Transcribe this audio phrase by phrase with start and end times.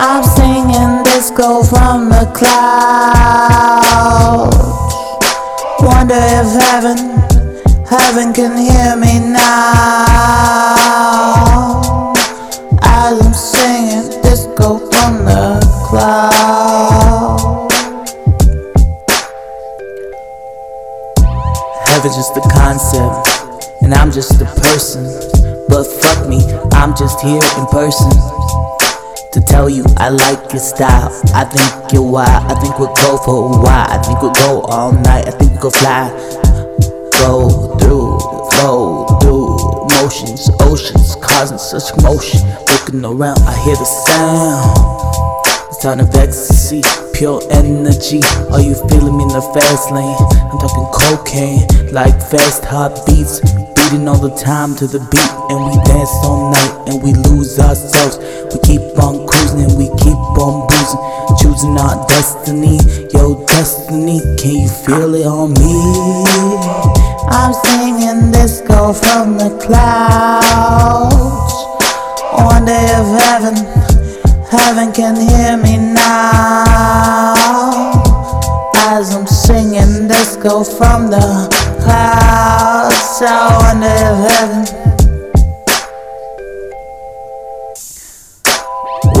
[0.00, 2.54] I'm singing disco from the clouds.
[5.80, 6.98] Wonder if heaven,
[7.84, 9.42] heaven can hear me now.
[12.80, 15.58] As I'm singing disco from the
[15.88, 17.74] clouds.
[21.88, 23.28] Heaven's just a concept,
[23.82, 25.04] and I'm just a person.
[25.68, 26.38] But fuck me,
[26.72, 28.12] I'm just here in person
[29.32, 31.10] to tell you I like your style.
[31.34, 32.50] I think you're wild.
[32.50, 33.86] I think we'll go for a while.
[33.88, 35.28] I think we'll go all night.
[35.28, 36.08] I think we will fly.
[37.18, 38.18] Go through,
[38.52, 42.40] flow through emotions, oceans, causing such motion.
[42.68, 44.76] Looking around, I hear the sound.
[45.44, 46.82] The sound of ecstasy,
[47.12, 48.22] pure energy.
[48.52, 50.16] Are you feeling me in the fast lane?
[50.50, 53.40] I'm talking cocaine, like fast heartbeats
[53.90, 57.58] beating all the time to the beat, and we dance all night and we lose
[57.58, 58.18] ourselves.
[58.52, 61.00] We keep on cruising and we keep on boozing,
[61.40, 62.78] choosing our destiny.
[63.12, 66.24] Yo, destiny, can you feel it on me?
[67.30, 71.16] I'm singing disco from the clouds.
[72.44, 73.56] Wonder if heaven,
[74.50, 77.34] heaven can hear me now.
[78.90, 81.48] As I'm singing disco from the
[81.82, 82.77] clouds.
[83.20, 84.62] I wonder if heaven.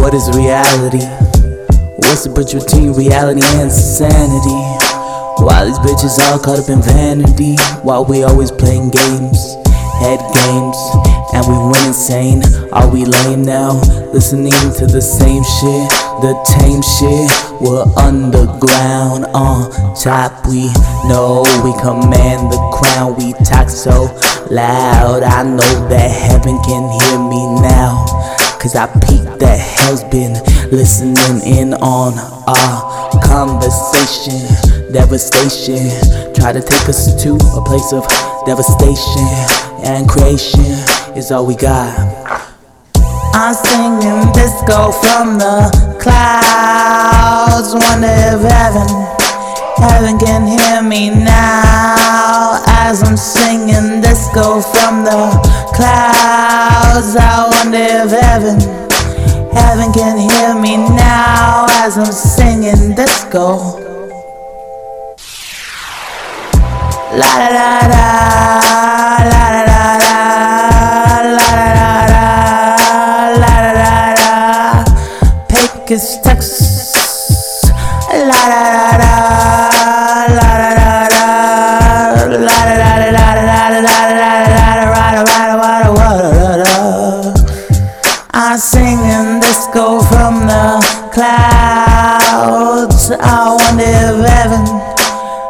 [0.00, 1.04] What is reality?
[1.98, 4.62] What's the bridge between reality and sanity?
[5.42, 7.56] Why these bitches all caught up in vanity?
[7.82, 9.54] While we always playing games,
[9.98, 10.78] head games,
[11.34, 12.42] and we went insane.
[12.72, 13.80] Are we lame now?
[14.12, 15.90] Listening to the same shit,
[16.20, 17.30] the tame shit.
[17.60, 20.46] We're underground, uh, on top.
[20.46, 20.66] We
[21.06, 23.16] know we command the crown.
[23.16, 24.10] We talk so
[24.50, 25.22] loud.
[25.22, 28.04] I know that heaven can hear me now.
[28.58, 30.34] Cause I peeked that hell's been
[30.74, 32.18] listening in on
[32.50, 34.34] our conversation.
[34.92, 35.86] Devastation,
[36.34, 38.02] try to take us to a place of
[38.46, 39.28] devastation
[39.84, 40.64] and creation
[41.16, 41.94] is all we got.
[43.34, 47.74] I'm singing disco from the clouds.
[47.74, 48.88] Wonder if heaven,
[49.76, 52.62] heaven can hear me now.
[52.66, 55.20] As I'm singing disco from the
[55.76, 58.58] clouds, I wonder if heaven,
[59.52, 61.66] heaven can hear me now.
[61.84, 63.84] As I'm singing disco.
[67.20, 68.87] La da da da,
[75.88, 75.94] da.
[75.94, 76.92] Pecos, Texas.
[78.12, 79.14] La da da da,
[80.28, 81.24] la da da da,
[82.36, 86.76] la da da da da da da da da da da da da.
[89.40, 90.66] Disco from the
[91.10, 93.02] clouds.
[93.10, 93.22] I
[93.56, 94.64] wonder if heaven.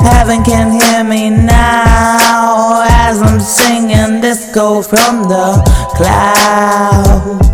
[0.00, 5.62] Heaven can hear me now as I'm singing disco from the
[5.94, 7.51] clouds.